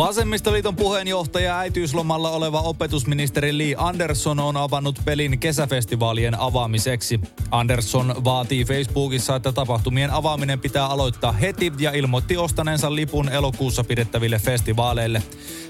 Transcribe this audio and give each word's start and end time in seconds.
Vasemmistoliiton 0.00 0.76
puheenjohtaja 0.76 1.58
äitiyslomalla 1.58 2.30
oleva 2.30 2.60
opetusministeri 2.60 3.58
Lee 3.58 3.74
Anderson 3.78 4.40
on 4.40 4.56
avannut 4.56 4.98
pelin 5.04 5.38
kesäfestivaalien 5.38 6.40
avaamiseksi. 6.40 7.20
Anderson 7.50 8.14
vaatii 8.24 8.64
Facebookissa, 8.64 9.36
että 9.36 9.52
tapahtumien 9.52 10.10
avaaminen 10.10 10.60
pitää 10.60 10.86
aloittaa 10.86 11.32
heti 11.32 11.72
ja 11.78 11.92
ilmoitti 11.92 12.36
ostaneensa 12.36 12.94
lipun 12.94 13.28
elokuussa 13.28 13.84
pidettäville 13.84 14.38
festivaaleille. 14.38 15.22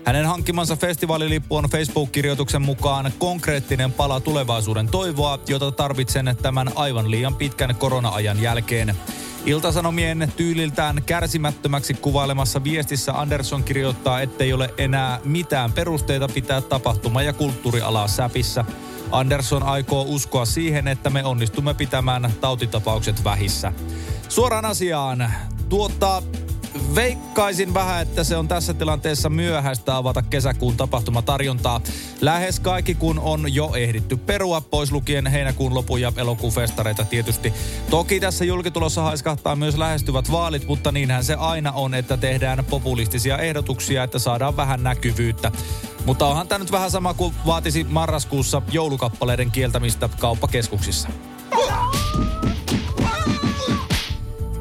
Hänen 0.04 0.26
hankkimansa 0.26 0.76
festivaalilippu 0.76 1.56
on 1.56 1.64
Facebook-kirjoituksen 1.70 2.62
mukaan 2.62 3.12
konkreettinen 3.18 3.92
pala 3.92 4.20
tulevaisuuden 4.20 4.88
toivoa, 4.88 5.38
jota 5.48 5.72
tarvitsen 5.72 6.36
tämän 6.42 6.70
aivan 6.74 7.10
liian 7.10 7.34
pitkän 7.34 7.74
korona-ajan 7.74 8.42
jälkeen. 8.42 8.96
Iltasanomien 9.46 10.32
tyyliltään 10.36 11.02
kärsimättömäksi 11.06 11.94
kuvailemassa 11.94 12.64
viestissä 12.64 13.12
Anderson 13.12 13.64
kirjoittaa, 13.64 14.20
ettei 14.20 14.52
ole 14.52 14.74
enää 14.78 15.20
mitään 15.24 15.72
perusteita 15.72 16.28
pitää 16.28 16.60
tapahtuma- 16.60 17.22
ja 17.22 17.32
kulttuurialaa 17.32 18.08
säpissä. 18.08 18.64
Anderson 19.10 19.62
aikoo 19.62 20.04
uskoa 20.08 20.44
siihen, 20.44 20.88
että 20.88 21.10
me 21.10 21.24
onnistumme 21.24 21.74
pitämään 21.74 22.32
tautitapaukset 22.40 23.24
vähissä. 23.24 23.72
Suoraan 24.28 24.64
asiaan. 24.64 25.32
Tuota, 25.68 26.22
Veikkaisin 26.94 27.74
vähän, 27.74 28.02
että 28.02 28.24
se 28.24 28.36
on 28.36 28.48
tässä 28.48 28.74
tilanteessa 28.74 29.28
myöhäistä 29.28 29.96
avata 29.96 30.22
kesäkuun 30.22 30.76
tapahtumatarjontaa. 30.76 31.80
Lähes 32.20 32.60
kaikki 32.60 32.94
kun 32.94 33.18
on 33.18 33.54
jo 33.54 33.70
ehditty 33.74 34.16
perua, 34.16 34.60
pois 34.60 34.92
lukien 34.92 35.26
heinäkuun 35.26 35.74
lopun 35.74 36.00
ja 36.00 36.12
elokuun 36.16 36.52
festareita 36.52 37.04
tietysti. 37.04 37.52
Toki 37.90 38.20
tässä 38.20 38.44
julkitulossa 38.44 39.02
haiskahtaa 39.02 39.56
myös 39.56 39.78
lähestyvät 39.78 40.30
vaalit, 40.30 40.66
mutta 40.66 40.92
niinhän 40.92 41.24
se 41.24 41.34
aina 41.34 41.72
on, 41.72 41.94
että 41.94 42.16
tehdään 42.16 42.64
populistisia 42.70 43.38
ehdotuksia, 43.38 44.04
että 44.04 44.18
saadaan 44.18 44.56
vähän 44.56 44.82
näkyvyyttä. 44.82 45.52
Mutta 46.06 46.26
onhan 46.26 46.48
tämä 46.48 46.58
nyt 46.58 46.72
vähän 46.72 46.90
sama 46.90 47.14
kuin 47.14 47.34
vaatisi 47.46 47.84
marraskuussa 47.84 48.62
joulukappaleiden 48.72 49.50
kieltämistä 49.50 50.08
kauppakeskuksissa. 50.18 51.08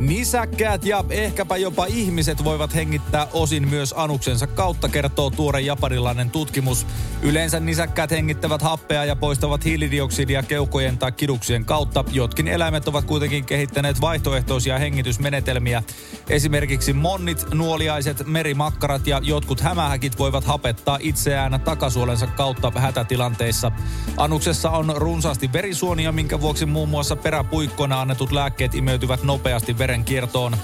Nisäkkäät 0.09 0.85
ja 0.85 1.03
ehkäpä 1.09 1.57
jopa 1.57 1.85
ihmiset 1.85 2.43
voivat 2.43 2.75
hengittää 2.75 3.27
osin 3.33 3.67
myös 3.67 3.93
anuksensa 3.97 4.47
kautta, 4.47 4.89
kertoo 4.89 5.29
tuore 5.29 5.61
japanilainen 5.61 6.29
tutkimus. 6.29 6.87
Yleensä 7.21 7.59
nisäkkäät 7.59 8.11
hengittävät 8.11 8.61
happea 8.61 9.05
ja 9.05 9.15
poistavat 9.15 9.65
hiilidioksidia 9.65 10.43
keuhkojen 10.43 10.97
tai 10.97 11.11
kiduksien 11.11 11.65
kautta. 11.65 12.03
Jotkin 12.11 12.47
eläimet 12.47 12.87
ovat 12.87 13.05
kuitenkin 13.05 13.45
kehittäneet 13.45 14.01
vaihtoehtoisia 14.01 14.79
hengitysmenetelmiä. 14.79 15.83
Esimerkiksi 16.29 16.93
monnit, 16.93 17.45
nuoliaiset, 17.53 18.27
merimakkarat 18.27 19.07
ja 19.07 19.21
jotkut 19.23 19.61
hämähäkit 19.61 20.19
voivat 20.19 20.43
hapettaa 20.43 20.97
itseään 21.01 21.61
takasuolensa 21.65 22.27
kautta 22.27 22.71
hätätilanteissa. 22.75 23.71
Anuksessa 24.17 24.69
on 24.69 24.93
runsaasti 24.95 25.53
verisuonia, 25.53 26.11
minkä 26.11 26.41
vuoksi 26.41 26.65
muun 26.65 26.89
muassa 26.89 27.15
peräpuikkoina 27.15 28.01
annetut 28.01 28.31
lääkkeet 28.31 28.75
imeytyvät 28.75 29.23
nopeasti 29.23 29.77
verenkiertoon. 29.99 30.55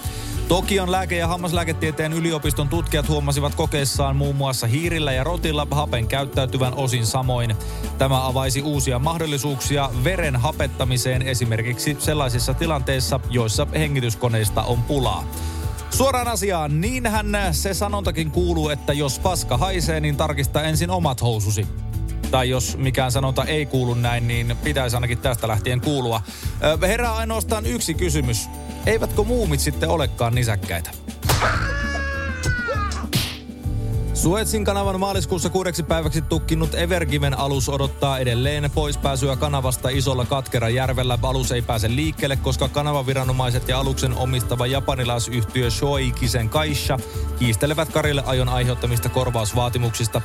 Tokion 0.47 0.91
lääke- 0.91 1.17
ja 1.17 1.27
hammaslääketieteen 1.27 2.13
yliopiston 2.13 2.69
tutkijat 2.69 3.09
huomasivat 3.09 3.55
kokeissaan 3.55 4.15
muun 4.15 4.35
muassa 4.35 4.67
hiirillä 4.67 5.13
ja 5.13 5.23
rotilla 5.23 5.67
hapen 5.71 6.07
käyttäytyvän 6.07 6.73
osin 6.73 7.05
samoin. 7.05 7.55
Tämä 7.97 8.27
avaisi 8.27 8.61
uusia 8.61 8.99
mahdollisuuksia 8.99 9.89
veren 10.03 10.35
hapettamiseen 10.35 11.21
esimerkiksi 11.21 11.97
sellaisissa 11.99 12.53
tilanteissa, 12.53 13.19
joissa 13.29 13.67
hengityskoneista 13.73 14.63
on 14.63 14.83
pulaa. 14.83 15.23
Suoraan 15.89 16.27
asiaan, 16.27 16.81
niinhän 16.81 17.27
se 17.51 17.73
sanontakin 17.73 18.31
kuuluu, 18.31 18.69
että 18.69 18.93
jos 18.93 19.19
paska 19.19 19.57
haisee, 19.57 19.99
niin 19.99 20.17
tarkista 20.17 20.63
ensin 20.63 20.89
omat 20.89 21.21
housusi. 21.21 21.67
Tai 22.35 22.49
jos 22.49 22.77
mikään 22.77 23.11
sanonta 23.11 23.45
ei 23.45 23.65
kuulu 23.65 23.93
näin, 23.93 24.27
niin 24.27 24.57
pitäisi 24.63 24.95
ainakin 24.95 25.17
tästä 25.17 25.47
lähtien 25.47 25.81
kuulua. 25.81 26.21
Herää 26.81 27.15
ainoastaan 27.15 27.65
yksi 27.65 27.93
kysymys. 27.93 28.49
Eivätkö 28.85 29.23
muumit 29.23 29.59
sitten 29.59 29.89
olekaan 29.89 30.35
nisäkkäitä? 30.35 30.91
Suetsin 34.15 34.65
kanavan 34.65 34.99
maaliskuussa 34.99 35.49
kuudeksi 35.49 35.83
päiväksi 35.83 36.21
tukkinut 36.21 36.75
Evergiven 36.75 37.39
alus 37.39 37.69
odottaa 37.69 38.19
edelleen 38.19 38.71
poispääsyä 38.75 39.35
kanavasta 39.35 39.89
isolla 39.89 40.25
Katkerajärvellä. 40.25 41.19
Alus 41.23 41.51
ei 41.51 41.61
pääse 41.61 41.89
liikkeelle, 41.95 42.35
koska 42.35 42.67
kanavaviranomaiset 42.67 43.67
ja 43.67 43.79
aluksen 43.79 44.13
omistava 44.13 44.67
japanilaisyhtiö 44.67 45.69
Shoikisen 45.69 46.49
Kaisha 46.49 46.99
kiistelevät 47.39 47.89
Karille 47.89 48.23
ajon 48.25 48.49
aiheuttamista 48.49 49.09
korvausvaatimuksista. 49.09 50.21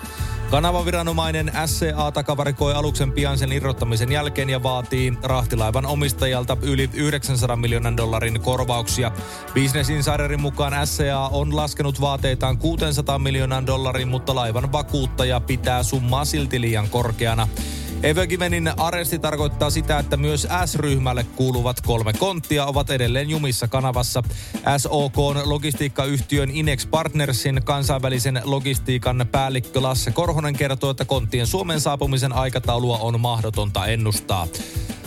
Kanavaviranomainen 0.51 1.53
SCA 1.67 2.13
takavarikoi 2.13 2.75
aluksen 2.75 3.13
pian 3.13 3.39
sen 3.39 3.53
irrottamisen 3.53 4.13
jälkeen 4.13 4.51
ja 4.51 4.63
vaatii 4.63 5.13
rahtilaivan 5.23 5.87
omistajalta 5.87 6.57
yli 6.63 6.91
900 6.95 7.57
miljoonan 7.57 7.97
dollarin 7.97 8.41
korvauksia. 8.41 9.13
Business 9.55 9.91
Insiderin 9.91 10.41
mukaan 10.41 10.87
SCA 10.87 11.29
on 11.33 11.57
laskenut 11.57 12.01
vaateitaan 12.01 12.59
600 12.59 13.19
miljoonan 13.19 13.67
dollarin, 13.67 13.80
mutta 14.07 14.35
laivan 14.35 14.73
vakuuttaja 14.73 15.41
pitää 15.41 15.83
summaa 15.83 16.25
silti 16.25 16.61
liian 16.61 16.89
korkeana. 16.89 17.49
Evergivenin 18.03 18.73
aresti 18.77 19.19
tarkoittaa 19.19 19.71
sitä, 19.71 19.99
että 19.99 20.17
myös 20.17 20.49
S-ryhmälle 20.67 21.27
kuuluvat 21.37 21.81
kolme 21.81 22.13
konttia 22.13 22.67
ovat 22.67 22.91
edelleen 22.91 23.31
jumissa 23.31 23.69
kanavassa. 23.69 24.23
SOK 24.79 25.17
logistiikkayhtiön 25.45 26.51
Inex 26.51 26.87
Partnersin 26.91 27.61
kansainvälisen 27.65 28.43
logistiikan 28.45 29.29
päällikkö 29.33 29.83
Lasse 29.83 30.11
Korhonen 30.11 30.55
kertoo, 30.55 30.91
että 30.91 31.05
konttien 31.05 31.47
Suomen 31.47 31.81
saapumisen 31.81 32.33
aikataulua 32.33 32.99
on 32.99 33.21
mahdotonta 33.21 33.87
ennustaa. 33.87 34.47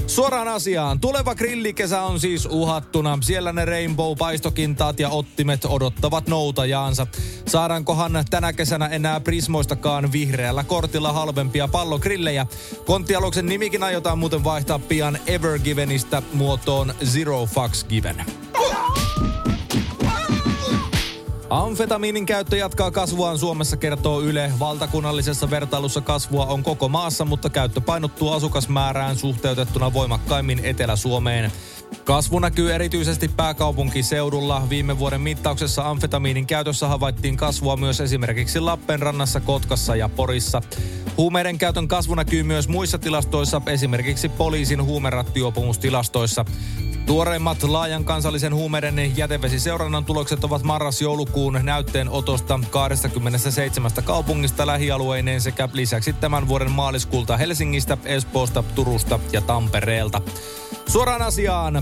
Suoraan 0.08 0.48
asiaan. 0.48 1.00
Tuleva 1.00 1.36
grillikesä 1.36 2.02
on 2.02 2.20
siis 2.20 2.46
uhattuna. 2.46 3.18
Siellä 3.22 3.54
ne 3.54 3.66
Rainbow-paistokintaat 3.66 5.00
ja 5.00 5.10
ottimet 5.10 5.66
odottavat 5.66 6.28
noutajaansa. 6.28 7.08
Saadaankohan 7.48 8.24
tänä 8.30 8.54
kesänä 8.54 8.88
enää 8.88 9.20
Prismoistakaan 9.20 10.12
vihreällä 10.12 10.64
kortilla 10.64 11.14
halvempia 11.14 11.68
pallogrillejä? 11.68 12.46
Konttialuksen 12.86 13.46
nimikin 13.46 13.84
aiotaan 13.84 14.20
muuten 14.20 14.44
vaihtaa 14.44 14.80
pian 14.80 15.18
Evergivenistä 15.28 16.22
muotoon 16.34 16.94
Zero 17.06 17.46
Fucks 17.46 17.84
Given. 17.84 18.26
Amfetamiinin 21.54 22.26
käyttö 22.26 22.58
jatkaa 22.58 22.92
kasvuaan 22.92 23.38
Suomessa, 23.38 23.78
kertoo 23.78 24.22
Yle. 24.22 24.52
Valtakunnallisessa 24.60 25.50
vertailussa 25.50 26.02
kasvua 26.02 26.46
on 26.46 26.64
koko 26.64 26.90
maassa, 26.90 27.26
mutta 27.26 27.50
käyttö 27.50 27.82
painottuu 27.82 28.32
asukasmäärään 28.32 29.16
suhteutettuna 29.16 29.94
voimakkaimmin 29.94 30.60
Etelä-Suomeen. 30.64 31.52
Kasvu 32.04 32.40
näkyy 32.40 32.74
erityisesti 32.74 33.28
pääkaupunkiseudulla. 33.28 34.70
Viime 34.70 35.00
vuoden 35.00 35.22
mittauksessa 35.22 35.90
amfetamiinin 35.90 36.48
käytössä 36.48 36.88
havaittiin 36.88 37.38
kasvua 37.38 37.76
myös 37.76 38.02
esimerkiksi 38.02 38.60
Lappeenrannassa, 38.60 39.40
Kotkassa 39.40 39.96
ja 39.96 40.10
Porissa. 40.10 40.62
Huumeiden 41.18 41.58
käytön 41.58 41.88
kasvu 41.88 42.16
näkyy 42.16 42.44
myös 42.44 42.68
muissa 42.68 43.00
tilastoissa, 43.00 43.62
esimerkiksi 43.68 44.30
poliisin 44.30 44.84
huumerattioopumustilastoissa. 44.84 46.46
Tuoreimmat 47.06 47.64
laajan 47.64 48.06
kansallisen 48.06 48.56
huumeiden 48.56 49.18
jätevesiseurannan 49.18 50.06
tulokset 50.06 50.44
ovat 50.44 50.64
marras-joulukuun 50.64 51.60
näytteen 51.64 52.10
otosta 52.10 52.60
27 52.70 53.92
kaupungista 54.04 54.68
lähialueineen 54.68 55.42
sekä 55.42 55.70
lisäksi 55.74 56.14
tämän 56.14 56.48
vuoden 56.48 56.72
maaliskuulta 56.72 57.38
Helsingistä, 57.38 57.98
Espoosta, 58.06 58.64
Turusta 58.64 59.20
ja 59.32 59.42
Tampereelta. 59.42 60.22
Suoraan 60.88 61.22
asiaan. 61.22 61.74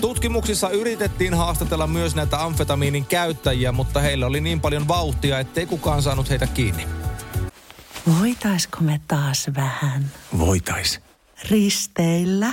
Tutkimuksissa 0.00 0.70
yritettiin 0.70 1.34
haastatella 1.34 1.86
myös 1.86 2.14
näitä 2.14 2.42
amfetamiinin 2.44 3.04
käyttäjiä, 3.06 3.72
mutta 3.72 4.00
heillä 4.00 4.26
oli 4.26 4.40
niin 4.40 4.60
paljon 4.60 4.88
vauhtia, 4.88 5.38
ettei 5.38 5.66
kukaan 5.66 6.02
saanut 6.02 6.30
heitä 6.30 6.46
kiinni. 6.46 6.86
Voitaisko 8.20 8.78
me 8.80 9.00
taas 9.08 9.50
vähän 9.56 10.10
Voitais. 10.38 11.00
risteillä? 11.50 12.52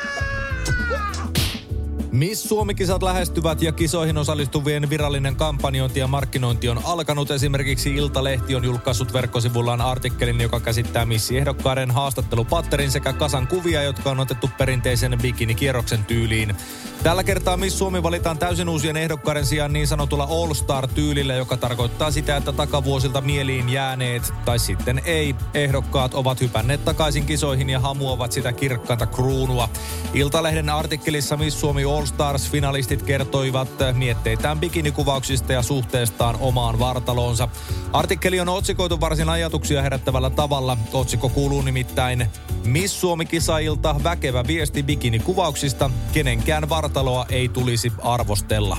Miss 2.11 2.43
Suomi-kisat 2.49 3.03
lähestyvät 3.03 3.61
ja 3.61 3.71
kisoihin 3.71 4.17
osallistuvien 4.17 4.89
virallinen 4.89 5.35
kampanjointi 5.35 5.99
ja 5.99 6.07
markkinointi 6.07 6.69
on 6.69 6.81
alkanut. 6.83 7.31
Esimerkiksi 7.31 7.95
Iltalehti 7.95 8.55
on 8.55 8.63
julkaissut 8.63 9.13
verkkosivullaan 9.13 9.81
artikkelin, 9.81 10.41
joka 10.41 10.59
käsittää 10.59 11.05
missiehdokkaiden 11.05 11.91
haastattelupatterin 11.91 12.91
sekä 12.91 13.13
kasan 13.13 13.47
kuvia, 13.47 13.83
jotka 13.83 14.11
on 14.11 14.19
otettu 14.19 14.49
perinteisen 14.57 15.17
bikinikierroksen 15.21 16.05
tyyliin. 16.05 16.55
Tällä 17.03 17.23
kertaa 17.23 17.57
Miss 17.57 17.77
Suomi 17.77 18.03
valitaan 18.03 18.37
täysin 18.37 18.69
uusien 18.69 18.97
ehdokkaiden 18.97 19.45
sijaan 19.45 19.73
niin 19.73 19.87
sanotulla 19.87 20.23
All 20.23 20.53
Star-tyylillä, 20.53 21.33
joka 21.33 21.57
tarkoittaa 21.57 22.11
sitä, 22.11 22.37
että 22.37 22.51
takavuosilta 22.51 23.21
mieliin 23.21 23.69
jääneet, 23.69 24.33
tai 24.45 24.59
sitten 24.59 25.01
ei, 25.05 25.35
ehdokkaat 25.53 26.13
ovat 26.13 26.41
hypänneet 26.41 26.85
takaisin 26.85 27.25
kisoihin 27.25 27.69
ja 27.69 27.79
hamuavat 27.79 28.31
sitä 28.31 28.53
kirkkaanta 28.53 29.05
kruunua. 29.05 29.69
Iltalehden 30.13 30.69
artikkelissa 30.69 31.37
Miss 31.37 31.59
Suomi 31.59 31.83
All 31.83 32.00
Stars-finalistit 32.05 33.03
kertoivat 33.03 33.69
mietteitään 33.93 34.59
bikinikuvauksista 34.59 35.53
ja 35.53 35.61
suhteestaan 35.61 36.37
omaan 36.39 36.79
vartaloonsa. 36.79 37.47
Artikkeli 37.93 38.39
on 38.39 38.49
otsikoitu 38.49 38.99
varsin 38.99 39.29
ajatuksia 39.29 39.81
herättävällä 39.81 40.29
tavalla. 40.29 40.77
Otsikko 40.93 41.29
kuuluu 41.29 41.61
nimittäin 41.61 42.27
Miss 42.65 43.01
Suomi-kisailta 43.01 43.95
väkevä 44.03 44.43
viesti 44.47 44.83
bikinikuvauksista. 44.83 45.91
Kenenkään 46.13 46.69
vartaloa 46.69 47.25
ei 47.29 47.49
tulisi 47.49 47.91
arvostella. 48.03 48.77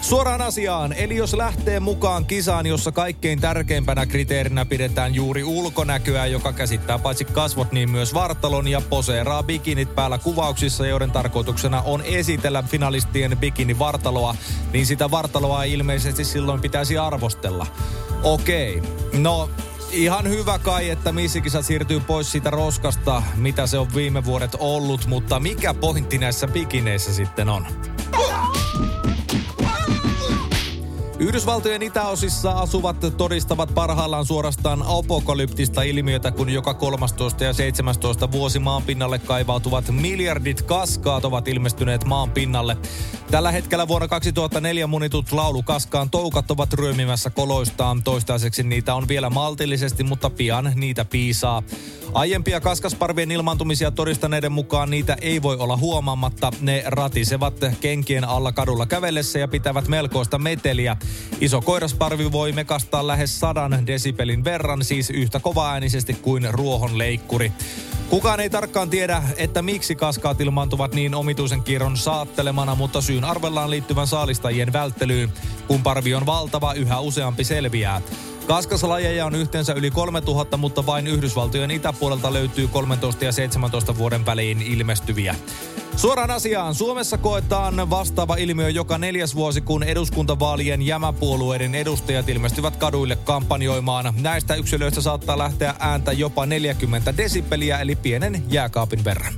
Suoraan 0.00 0.40
asiaan, 0.40 0.92
eli 0.92 1.16
jos 1.16 1.34
lähtee 1.34 1.80
mukaan 1.80 2.26
kisaan, 2.26 2.66
jossa 2.66 2.92
kaikkein 2.92 3.40
tärkeimpänä 3.40 4.06
kriteerinä 4.06 4.64
pidetään 4.64 5.14
juuri 5.14 5.44
ulkonäköä, 5.44 6.26
joka 6.26 6.52
käsittää 6.52 6.98
paitsi 6.98 7.24
kasvot, 7.24 7.72
niin 7.72 7.90
myös 7.90 8.14
vartalon 8.14 8.68
ja 8.68 8.80
poseeraa 8.80 9.42
bikinit 9.42 9.94
päällä 9.94 10.18
kuvauksissa, 10.18 10.86
joiden 10.86 11.10
tarkoituksena 11.10 11.82
on 11.82 12.02
esitellä 12.02 12.62
finalistien 12.62 13.38
bikini-vartaloa, 13.38 14.34
niin 14.72 14.86
sitä 14.86 15.10
vartaloa 15.10 15.62
ilmeisesti 15.62 16.24
silloin 16.24 16.60
pitäisi 16.60 16.98
arvostella. 16.98 17.66
Okei, 18.22 18.82
no 19.12 19.50
ihan 19.90 20.28
hyvä 20.28 20.58
kai, 20.58 20.90
että 20.90 21.12
missikisat 21.12 21.66
siirtyy 21.66 22.00
pois 22.00 22.32
siitä 22.32 22.50
roskasta, 22.50 23.22
mitä 23.36 23.66
se 23.66 23.78
on 23.78 23.94
viime 23.94 24.24
vuodet 24.24 24.56
ollut, 24.58 25.06
mutta 25.06 25.40
mikä 25.40 25.74
pointti 25.74 26.18
näissä 26.18 26.48
bikineissä 26.48 27.14
sitten 27.14 27.48
on? 27.48 27.66
Yhdysvaltojen 31.30 31.82
itäosissa 31.82 32.50
asuvat 32.50 32.96
todistavat 33.16 33.74
parhaillaan 33.74 34.26
suorastaan 34.26 34.84
apokalyptista 34.86 35.82
ilmiötä, 35.82 36.30
kun 36.30 36.50
joka 36.50 36.74
13 36.74 37.44
ja 37.44 37.52
17 37.52 38.32
vuosi 38.32 38.58
maan 38.58 38.82
pinnalle 38.82 39.18
kaivautuvat 39.18 39.84
miljardit 39.90 40.62
kaskaat 40.62 41.24
ovat 41.24 41.48
ilmestyneet 41.48 42.04
maan 42.04 42.30
pinnalle. 42.30 42.76
Tällä 43.30 43.52
hetkellä 43.52 43.88
vuonna 43.88 44.08
2004 44.08 44.86
munitut 44.86 45.32
laulukaskaan 45.32 46.10
toukat 46.10 46.50
ovat 46.50 46.72
ryömimässä 46.72 47.30
koloistaan. 47.30 48.02
Toistaiseksi 48.02 48.62
niitä 48.62 48.94
on 48.94 49.08
vielä 49.08 49.30
maltillisesti, 49.30 50.04
mutta 50.04 50.30
pian 50.30 50.72
niitä 50.74 51.04
piisaa. 51.04 51.62
Aiempia 52.14 52.60
kaskasparvien 52.60 53.30
ilmaantumisia 53.30 53.90
todistaneiden 53.90 54.52
mukaan 54.52 54.90
niitä 54.90 55.16
ei 55.20 55.42
voi 55.42 55.56
olla 55.56 55.76
huomaamatta. 55.76 56.52
Ne 56.60 56.82
ratisevat 56.86 57.54
kenkien 57.80 58.24
alla 58.24 58.52
kadulla 58.52 58.86
kävellessä 58.86 59.38
ja 59.38 59.48
pitävät 59.48 59.88
melkoista 59.88 60.38
meteliä. 60.38 60.96
Iso 61.40 61.60
koirasparvi 61.60 62.32
voi 62.32 62.52
mekastaa 62.52 63.06
lähes 63.06 63.40
sadan 63.40 63.86
desibelin 63.86 64.44
verran, 64.44 64.84
siis 64.84 65.10
yhtä 65.10 65.40
kovaäänisesti 65.40 66.14
kuin 66.14 66.54
ruohon 66.54 66.98
leikkuri. 66.98 67.52
Kukaan 68.10 68.40
ei 68.40 68.50
tarkkaan 68.50 68.90
tiedä, 68.90 69.22
että 69.36 69.62
miksi 69.62 69.94
kaskaat 69.94 70.40
ilmaantuvat 70.40 70.94
niin 70.94 71.14
omituisen 71.14 71.62
kierron 71.62 71.96
saattelemana, 71.96 72.74
mutta 72.74 73.00
syyn 73.00 73.24
arvellaan 73.24 73.70
liittyvän 73.70 74.06
saalistajien 74.06 74.72
välttelyyn. 74.72 75.32
Kun 75.66 75.82
parvi 75.82 76.14
on 76.14 76.26
valtava, 76.26 76.74
yhä 76.74 77.00
useampi 77.00 77.44
selviää. 77.44 78.02
Kaskaslajeja 78.46 79.26
on 79.26 79.34
yhteensä 79.34 79.72
yli 79.72 79.90
3000, 79.90 80.56
mutta 80.56 80.86
vain 80.86 81.06
Yhdysvaltojen 81.06 81.70
itäpuolelta 81.70 82.32
löytyy 82.32 82.68
13 82.68 83.24
ja 83.24 83.32
17 83.32 83.98
vuoden 83.98 84.26
väliin 84.26 84.62
ilmestyviä. 84.62 85.34
Suoraan 85.96 86.30
asiaan. 86.30 86.74
Suomessa 86.74 87.18
koetaan 87.18 87.90
vastaava 87.90 88.36
ilmiö 88.36 88.68
joka 88.68 88.98
neljäs 88.98 89.34
vuosi, 89.34 89.60
kun 89.60 89.82
eduskuntavaalien 89.82 90.82
jämäpuolueiden 90.82 91.74
edustajat 91.74 92.28
ilmestyvät 92.28 92.76
kaduille 92.76 93.16
kampanjoimaan. 93.16 94.14
Näistä 94.20 94.54
yksilöistä 94.54 95.00
saattaa 95.00 95.38
lähteä 95.38 95.74
ääntä 95.78 96.12
jopa 96.12 96.46
40 96.46 97.16
desibeliä, 97.16 97.78
eli 97.78 97.96
pienen 97.96 98.44
jääkaapin 98.48 99.04
verran. 99.04 99.34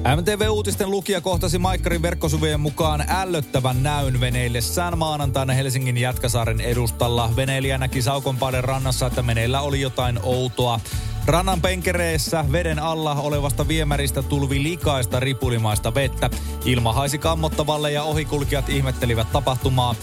MTV-uutisten 0.00 0.90
lukija 0.90 1.20
kohtasi 1.20 1.58
Maikkarin 1.58 2.02
verkkosuvien 2.02 2.60
mukaan 2.60 3.04
ällöttävän 3.08 3.82
näyn 3.82 4.20
veneillessään 4.20 4.98
maanantaina 4.98 5.52
Helsingin 5.52 5.98
Jätkäsaaren 5.98 6.60
edustalla. 6.60 7.30
Veneilijä 7.36 7.78
näki 7.78 8.02
Saukonpaaden 8.02 8.64
rannassa, 8.64 9.06
että 9.06 9.22
meneillä 9.22 9.60
oli 9.60 9.80
jotain 9.80 10.20
outoa. 10.22 10.80
Rannan 11.26 11.60
penkereessä 11.60 12.44
veden 12.52 12.78
alla 12.78 13.14
olevasta 13.14 13.68
viemäristä 13.68 14.22
tulvi 14.22 14.62
likaista 14.62 15.20
ripulimaista 15.20 15.94
vettä. 15.94 16.30
Ilma 16.64 16.92
haisi 16.92 17.18
kammottavalle 17.18 17.92
ja 17.92 18.02
ohikulkijat 18.02 18.68
ihmettelivät 18.68 19.32
tapahtumaa. 19.32 19.94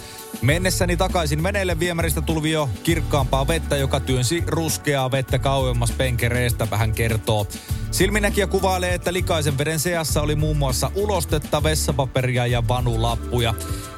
Mennessäni 0.41 0.97
takaisin 0.97 1.43
veneelle 1.43 1.79
viemäristä 1.79 2.21
tulvi 2.21 2.51
jo 2.51 2.69
kirkkaampaa 2.83 3.47
vettä, 3.47 3.77
joka 3.77 3.99
työnsi 3.99 4.43
ruskeaa 4.47 5.11
vettä 5.11 5.39
kauemmas 5.39 5.91
penkereestä, 5.91 6.67
vähän 6.71 6.91
kertoo. 6.91 7.47
Silminäkijä 7.91 8.47
kuvailee, 8.47 8.93
että 8.93 9.13
likaisen 9.13 9.57
veden 9.57 9.79
seassa 9.79 10.21
oli 10.21 10.35
muun 10.35 10.57
muassa 10.57 10.91
ulostetta, 10.95 11.63
vessapaperia 11.63 12.47
ja 12.47 12.67
vanulappuja. 12.67 13.53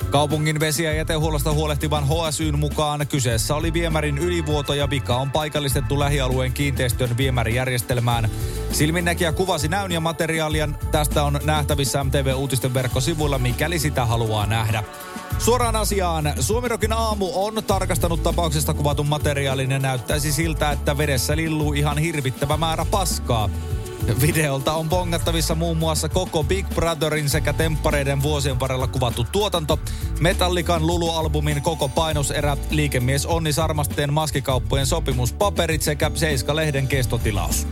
Kaupungin 0.10 0.60
vesi- 0.60 0.84
ja 0.84 0.93
jätehuollosta 0.93 1.51
huolehtivan 1.51 2.08
HSYn 2.08 2.60
mukaan 2.60 3.08
kyseessä 3.08 3.55
oli 3.55 3.74
viemärin 3.74 4.17
ylivuoto 4.17 4.74
ja 4.74 4.89
vika 4.89 5.15
on 5.15 5.31
paikallistettu 5.31 6.00
lähialueen 6.00 6.53
kiinteistön 6.53 7.17
viemärijärjestelmään. 7.17 8.29
Silminnäkijä 8.72 9.31
kuvasi 9.31 9.67
näyn 9.67 9.91
ja 9.91 10.00
materiaalia. 10.00 10.69
Tästä 10.91 11.24
on 11.24 11.39
nähtävissä 11.43 12.03
MTV-uutisten 12.03 12.74
verkkosivuilla, 12.74 13.38
mikäli 13.38 13.79
sitä 13.79 14.05
haluaa 14.05 14.46
nähdä. 14.46 14.84
Suoraan 15.39 15.75
asiaan. 15.75 16.34
Suomirokin 16.39 16.93
aamu 16.93 17.29
on 17.34 17.63
tarkastanut 17.67 18.24
tapauksesta 18.24 18.74
kuvatun 18.74 19.08
materiaalin 19.08 19.72
ja 19.72 19.79
näyttäisi 19.79 20.31
siltä, 20.31 20.72
että 20.72 20.98
vedessä 20.98 21.36
lilluu 21.36 21.74
ihan 21.74 21.98
hirvittävä 21.98 22.58
määrä 22.58 22.86
paskaa. 22.86 23.50
Videolta 24.22 24.74
on 24.74 24.89
bongattavissa 24.89 25.56
muun 25.56 25.78
muassa 25.78 26.10
koko 26.10 26.44
Big 26.44 26.70
Brotherin 26.75 27.30
sekä 27.30 27.54
temppareiden 27.54 28.22
vuosien 28.22 28.60
varrella 28.60 28.88
kuvattu 28.88 29.24
tuotanto, 29.32 29.80
Metallikan 30.20 30.88
Lulu-albumin 30.88 31.62
koko 31.62 31.89
painoserä, 31.89 32.58
liikemies 32.70 33.25
Onni 33.25 33.54
Sarmasteen 33.54 34.13
maskikauppojen 34.13 34.86
sopimuspaperit 34.86 35.82
sekä 35.82 36.12
Seiska-lehden 36.16 36.88
kestotilaus. 36.88 37.68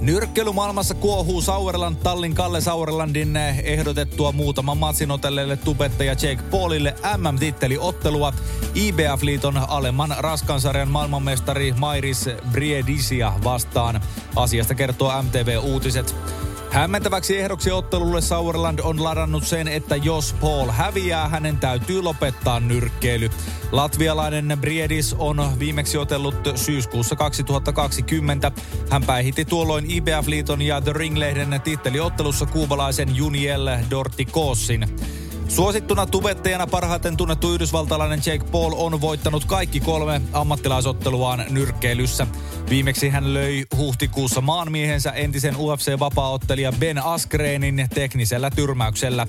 Nyrkkeilymaailmassa 0.00 0.94
kuohuu 0.94 1.40
Sauerland 1.40 1.96
Tallin 1.96 2.34
Kalle 2.34 2.60
Sauerlandin 2.60 3.36
ehdotettua 3.64 4.32
muutaman 4.32 4.78
matsin 4.78 5.10
otelleelle 5.10 5.56
tubettaja 5.56 6.12
Jake 6.12 6.42
Paulille 6.50 6.94
MM-titteliottelua. 7.16 8.32
IBF-liiton 8.74 9.60
alemman 9.68 10.14
raskansarjan 10.18 10.88
maailmanmestari 10.88 11.72
Mairis 11.72 12.28
Briedisia 12.52 13.32
vastaan. 13.44 14.00
Asiasta 14.36 14.74
kertoo 14.74 15.22
MTV 15.22 15.58
Uutiset. 15.62 16.14
Hämmentäväksi 16.70 17.38
ehdoksi 17.38 17.70
ottelulle 17.70 18.20
Sauerland 18.20 18.78
on 18.78 19.04
ladannut 19.04 19.44
sen, 19.44 19.68
että 19.68 19.96
jos 19.96 20.32
Paul 20.40 20.70
häviää, 20.70 21.28
hänen 21.28 21.58
täytyy 21.58 22.02
lopettaa 22.02 22.60
nyrkkeily. 22.60 23.30
Latvialainen 23.72 24.58
Briedis 24.60 25.14
on 25.18 25.58
viimeksi 25.58 25.98
otellut 25.98 26.34
syyskuussa 26.54 27.16
2020. 27.16 28.52
Hän 28.90 29.02
päihitti 29.02 29.44
tuolloin 29.44 29.84
IBF-liiton 29.90 30.62
ja 30.62 30.80
The 30.80 30.92
Ring-lehden 30.92 31.60
titteliottelussa 31.64 32.46
kuubalaisen 32.46 33.16
Juniel 33.16 33.68
Dortikossin. 33.90 34.86
Suosittuna 35.50 36.06
tubettajana 36.06 36.66
parhaiten 36.66 37.16
tunnettu 37.16 37.52
yhdysvaltalainen 37.52 38.22
Jake 38.26 38.44
Paul 38.50 38.72
on 38.76 39.00
voittanut 39.00 39.44
kaikki 39.44 39.80
kolme 39.80 40.20
ammattilaisotteluaan 40.32 41.44
nyrkkeilyssä. 41.50 42.26
Viimeksi 42.68 43.08
hän 43.08 43.34
löi 43.34 43.64
huhtikuussa 43.76 44.40
maanmiehensä 44.40 45.10
entisen 45.10 45.56
UFC-vapaaottelija 45.56 46.72
Ben 46.72 47.04
Askreenin 47.04 47.86
teknisellä 47.94 48.50
tyrmäyksellä. 48.50 49.26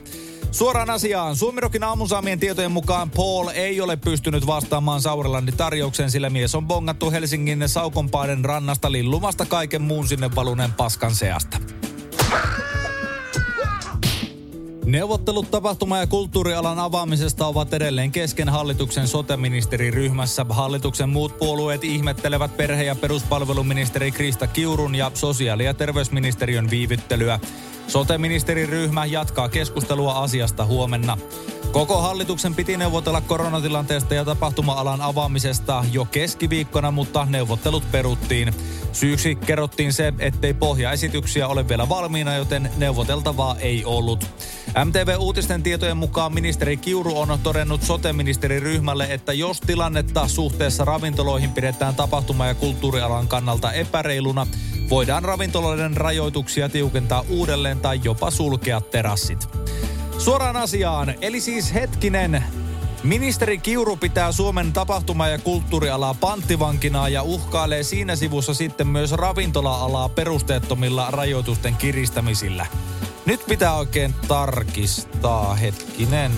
Suoraan 0.52 0.90
asiaan. 0.90 1.36
Suomirokin 1.36 1.84
aamusaamien 1.84 2.40
tietojen 2.40 2.72
mukaan 2.72 3.10
Paul 3.10 3.48
ei 3.48 3.82
ole 3.82 3.98
pystynyt 3.98 4.48
vastaamaan 4.48 5.02
Saurilandin 5.02 5.58
tarjouksen, 5.58 6.12
sillä 6.12 6.30
mies 6.30 6.56
on 6.56 6.68
bongattu 6.68 7.12
Helsingin 7.12 7.70
Saukonpaiden 7.70 8.46
rannasta 8.46 8.92
lillumasta 8.92 9.46
kaiken 9.46 9.82
muun 9.82 10.08
sinne 10.08 10.36
valuneen 10.36 10.74
paskan 10.74 11.16
seasta. 11.16 11.58
Neuvottelut 14.86 15.52
tapahtuma- 15.52 15.98
ja 15.98 16.08
kulttuurialan 16.08 16.80
avaamisesta 16.80 17.48
ovat 17.48 17.74
edelleen 17.74 18.12
kesken 18.12 18.50
hallituksen 18.50 19.08
sote-ministeriryhmässä. 19.08 20.46
Hallituksen 20.50 21.10
muut 21.10 21.40
puolueet 21.40 21.84
ihmettelevät 21.84 22.58
perhe- 22.58 22.84
ja 22.84 22.96
peruspalveluministeri 22.96 24.12
Krista 24.12 24.48
Kiurun 24.48 24.96
ja 24.96 25.12
sosiaali- 25.14 25.66
ja 25.66 25.74
terveysministeriön 25.74 26.70
viivyttelyä. 26.70 27.40
Sote-ministeriryhmä 27.88 29.06
jatkaa 29.06 29.50
keskustelua 29.50 30.14
asiasta 30.14 30.66
huomenna. 30.66 31.18
Koko 31.72 32.02
hallituksen 32.02 32.56
piti 32.56 32.78
neuvotella 32.78 33.22
koronatilanteesta 33.22 34.14
ja 34.14 34.26
tapahtuma-alan 34.26 35.02
avaamisesta 35.02 35.86
jo 35.92 36.06
keskiviikkona, 36.06 36.92
mutta 36.92 37.28
neuvottelut 37.30 37.92
peruttiin. 37.92 38.54
Syyksi 38.94 39.36
kerrottiin 39.36 39.94
se, 39.94 40.14
ettei 40.20 40.54
pohjaesityksiä 40.54 41.48
ole 41.48 41.68
vielä 41.68 41.90
valmiina, 41.90 42.36
joten 42.36 42.72
neuvoteltavaa 42.78 43.56
ei 43.60 43.86
ollut. 43.86 44.30
MTV-uutisten 44.86 45.64
tietojen 45.64 45.98
mukaan 45.98 46.34
ministeri 46.34 46.78
Kiuru 46.78 47.20
on 47.20 47.40
todennut 47.44 47.84
sote-ministeriryhmälle, 47.84 49.08
että 49.10 49.34
jos 49.34 49.62
tilannetta 49.62 50.28
suhteessa 50.28 50.86
ravintoloihin 50.86 51.52
pidetään 51.52 51.96
tapahtuma- 51.96 52.48
ja 52.48 52.56
kulttuurialan 52.56 53.28
kannalta 53.28 53.72
epäreiluna, 53.72 54.48
voidaan 54.90 55.24
ravintoloiden 55.24 55.98
rajoituksia 55.98 56.70
tiukentaa 56.70 57.24
uudelleen 57.30 57.80
tai 57.80 58.00
jopa 58.04 58.32
sulkea 58.32 58.82
terassit. 58.82 59.50
Suoraan 60.18 60.58
asiaan, 60.58 61.14
eli 61.22 61.42
siis 61.42 61.74
hetkinen, 61.74 62.44
Ministeri 63.04 63.58
Kiuru 63.58 63.98
pitää 63.98 64.32
Suomen 64.32 64.74
tapahtuma- 64.74 65.28
ja 65.28 65.40
kulttuurialaa 65.40 66.14
panttivankina 66.14 67.10
ja 67.10 67.24
uhkailee 67.24 67.84
siinä 67.84 68.16
sivussa 68.16 68.54
sitten 68.54 68.88
myös 68.88 69.12
ravintola-alaa 69.12 70.10
perusteettomilla 70.10 71.12
rajoitusten 71.12 71.76
kiristämisillä. 71.76 72.66
Nyt 73.26 73.46
pitää 73.48 73.76
oikein 73.76 74.16
tarkistaa 74.28 75.56
hetkinen. 75.56 76.32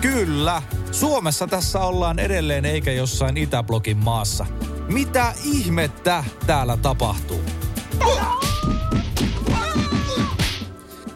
Kyllä, 0.00 0.62
Suomessa 0.90 1.46
tässä 1.46 1.80
ollaan 1.80 2.18
edelleen 2.18 2.64
eikä 2.64 2.92
jossain 2.92 3.36
Itäblokin 3.36 3.96
maassa. 3.96 4.46
Mitä 4.88 5.34
ihmettä 5.44 6.24
täällä 6.46 6.76
tapahtuu? 6.76 7.40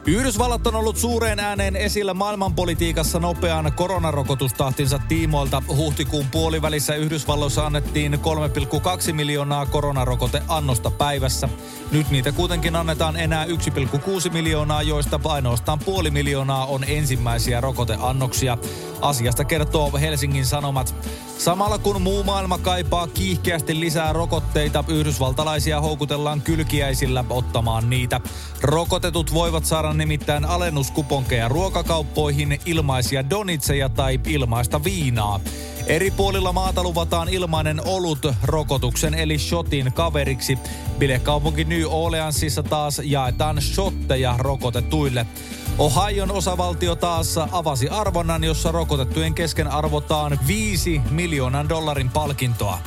Yhdysvallat 0.07 0.67
on 0.67 0.75
ollut 0.75 0.97
suureen 0.97 1.41
ääneen 1.41 1.77
esillä 1.77 2.15
maailmanpolitiikassa 2.15 3.21
nopean 3.21 3.73
koronarokotustahtinsa 3.73 4.99
tiimoilta. 5.09 5.63
Huhtikuun 5.77 6.27
puolivälissä 6.31 6.95
Yhdysvalloissa 6.95 7.67
annettiin 7.67 8.15
3,2 8.15 9.13
miljoonaa 9.13 9.67
koronarokoteannosta 9.67 10.91
päivässä. 10.91 11.49
Nyt 11.93 12.11
niitä 12.11 12.33
kuitenkin 12.33 12.77
annetaan 12.77 13.17
enää 13.17 13.45
1,6 13.45 13.53
miljoonaa, 14.33 14.83
joista 14.83 15.21
ainoastaan 15.25 15.79
puoli 15.79 16.11
miljoonaa 16.11 16.67
on 16.67 16.85
ensimmäisiä 16.85 17.61
rokoteannoksia. 17.61 18.59
Asiasta 19.01 19.45
kertoo 19.45 19.93
Helsingin 20.01 20.47
Sanomat. 20.47 20.95
Samalla 21.39 21.79
kun 21.79 22.03
muu 22.03 22.25
maailma 22.25 22.59
kaipaa 22.59 23.07
kiihkeästi 23.07 23.81
lisää 23.81 24.13
rokotteita, 24.13 24.85
yhdysvaltalaisia 24.89 25.81
houkutellaan 25.81 26.43
kylkiäisillä 26.43 27.25
ottamaan 27.31 27.91
niitä. 27.91 28.21
Rokotetut 28.63 29.35
voivat 29.35 29.65
saada 29.65 29.93
nimittäin 29.93 30.45
alennuskuponkeja 30.45 31.49
ruokakauppoihin, 31.49 32.61
ilmaisia 32.67 33.31
donitseja 33.31 33.89
tai 33.89 34.21
ilmaista 34.27 34.85
viinaa. 34.85 35.41
Eri 35.87 36.11
puolilla 36.11 36.53
maata 36.53 36.83
luvataan 36.83 37.29
ilmainen 37.29 37.81
olut 37.87 38.27
rokotuksen 38.43 39.15
eli 39.15 39.39
shotin 39.39 39.93
kaveriksi. 39.93 40.59
Bilekaupunki 40.99 41.65
New 41.65 41.83
Orleansissa 41.91 42.63
taas 42.63 43.01
jaetaan 43.05 43.63
shotteja 43.63 44.35
rokotetuille. 44.39 45.27
Ohion 45.79 46.31
osavaltio 46.31 46.97
taas 46.97 47.39
avasi 47.53 47.89
arvonnan, 47.89 48.45
jossa 48.45 48.73
rokotettujen 48.73 49.35
kesken 49.35 49.67
arvotaan 49.67 50.39
5 50.47 51.01
miljoonan 51.11 51.69
dollarin 51.69 52.11
palkintoa. 52.11 52.79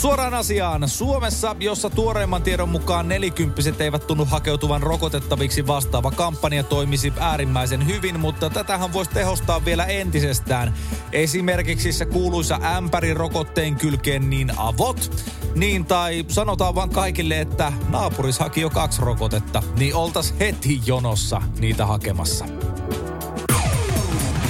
Suoraan 0.00 0.34
asiaan. 0.34 0.88
Suomessa, 0.88 1.56
jossa 1.58 1.90
tuoreimman 1.90 2.42
tiedon 2.42 2.68
mukaan 2.68 3.08
nelikymppiset 3.08 3.80
eivät 3.80 4.06
tunnu 4.06 4.24
hakeutuvan 4.24 4.82
rokotettaviksi 4.82 5.66
vastaava 5.66 6.10
kampanja 6.10 6.62
toimisi 6.62 7.12
äärimmäisen 7.18 7.86
hyvin, 7.86 8.20
mutta 8.20 8.50
tätähän 8.50 8.92
voisi 8.92 9.10
tehostaa 9.10 9.64
vielä 9.64 9.84
entisestään. 9.84 10.74
Esimerkiksi 11.12 11.92
se 11.92 12.06
kuuluisa 12.06 12.60
ämpäri 12.76 13.14
rokotteen 13.14 13.76
kylkeen 13.76 14.30
niin 14.30 14.52
avot, 14.56 15.26
niin 15.54 15.84
tai 15.84 16.24
sanotaan 16.28 16.74
vaan 16.74 16.90
kaikille, 16.90 17.40
että 17.40 17.72
naapuris 17.88 18.38
haki 18.38 18.60
jo 18.60 18.70
kaksi 18.70 19.02
rokotetta, 19.02 19.62
niin 19.78 19.94
oltas 19.94 20.34
heti 20.40 20.80
jonossa 20.86 21.42
niitä 21.58 21.86
hakemassa. 21.86 22.44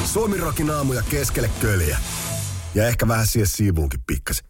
Suomirokin 0.04 0.70
aamuja 0.70 1.02
keskelle 1.10 1.50
köljä. 1.60 1.98
Ja 2.74 2.86
ehkä 2.86 3.08
vähän 3.08 3.26
siihen 3.26 3.46
siivuunkin 3.46 4.00
pikkasen. 4.06 4.49